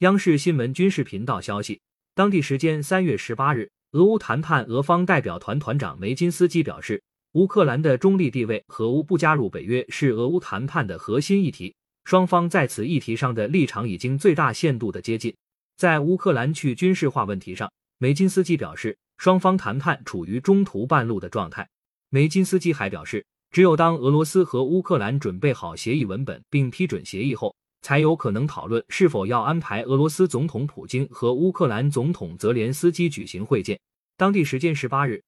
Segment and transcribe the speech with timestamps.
[0.00, 1.80] 央视新闻军事频道消息，
[2.14, 7.02] 当地时间三月十八日，俄乌谈判俄方代表团团长梅金斯基表示，
[7.32, 11.74] 乌克兰的中立地位和乌不加入北约是俄乌谈判的核心议题，
[12.04, 15.34] 双方在此议题上的立场已经最大限度的接近。
[15.76, 17.68] 在乌克兰去军事化问题上，
[17.98, 21.68] 梅金斯基表示，双方谈判处于中途半路的状态。
[22.10, 33.78] 梅金斯基还表示，只有当俄罗斯和乌克兰准备好协议文本并批准协议后，才有可能讨论是否要安排俄罗斯总统普京和乌克兰总统泽连斯基举行会见。
[34.16, 35.22] 当地时间十八日，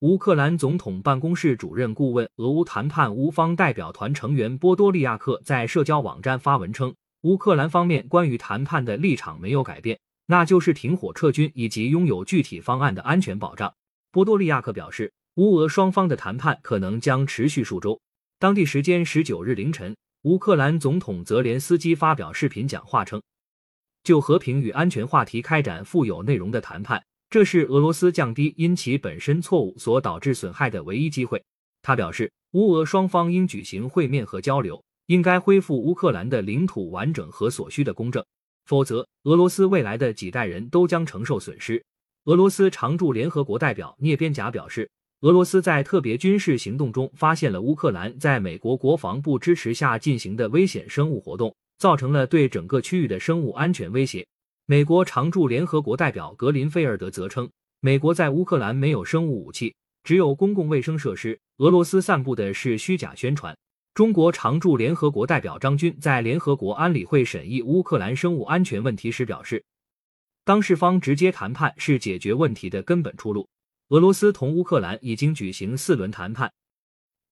[0.00, 6.94] 乌克兰总统办公室主任顾问、俄乌谈判乌方代表团成员波多利亚克在社交网站发文称。
[7.22, 13.72] 乌克兰方面关于谈判的立场没有改变，那就是停火撤军以及拥有具体方案的安全保障。
[14.10, 17.98] 波多利亚克表示，乌俄双方的谈判可能将持续数周。
[18.38, 23.20] 当地时间十九日凌晨，乌克兰总统泽连斯基发表视频讲话称，
[24.02, 31.44] 就和平与安全话题开展富有内容的谈判，这是俄罗斯降低因其本身错误所导致损害的唯一机会。
[31.82, 34.82] 他表示，乌俄双方应举行会面和交流。
[35.08, 38.24] 应该恢复乌克兰的领土完整和所需的公正，
[38.64, 41.84] 否则俄罗斯未来的几代人都将承受损失。
[42.24, 44.90] 俄罗斯常驻联合国代表聂边贾表示，
[45.24, 54.26] 俄罗斯在特别军事行动中发现了乌克兰在美国国防部支持下进行的危险生物活动，造成了对整个区域的生物安全威胁。
[54.66, 57.48] 美国常驻联合国代表格林菲尔德则称，
[57.80, 61.40] 美国在乌克兰没有生物武器，只有公共卫生设施。
[61.56, 63.56] 俄罗斯散布的是虚假宣传。
[63.94, 69.64] 中国常驻联合国代表张军在联合国安理会审议乌克兰生物安全问题时表示，
[70.44, 73.48] 当事方直接谈判是解决问题的根本出路。
[73.88, 76.50] 俄罗斯同乌克兰已经举行四轮谈判，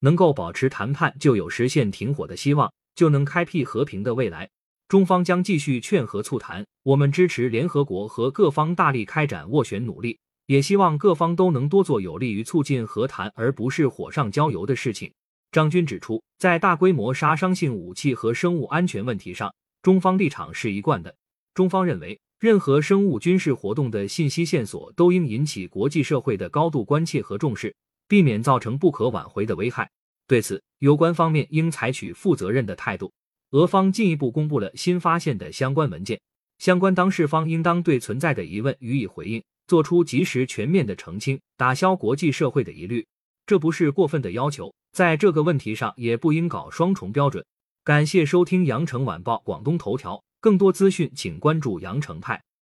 [0.00, 4.50] 能够保持谈判，就有实现停火的希望，就能开辟和平的未来。
[4.86, 15.10] 中方将继续劝和促谈，我们支持联合国和各方大力开展斡旋努力，也希望各方都能多做有利于促进和谈而不是火上浇油的事情。
[15.52, 21.16] 张军指出，在大规模杀伤性武器和生物安全问题上，中方立场是一贯的。
[21.54, 27.72] 中方认为，任何生物军事活动的信息线索都应引起国际社会的高度关切和重视，
[28.08, 29.88] 避免造成不可挽回的危害。
[30.26, 33.12] 对此，有关方面应采取负责任的态度。
[33.52, 36.20] 俄方进一步公布了新发现的相关文件，
[36.58, 43.06] 相关当事方应当对存在的疑问予以回应，做出及时全面的澄清，打消国际社会的疑虑。
[43.46, 44.74] 这不是过分的要求。
[44.90, 47.46] 在这个问题上，也不应搞双重标准。
[47.84, 52.42] 感谢收听羊城晚报广东头条，更多资讯请关注羊城派。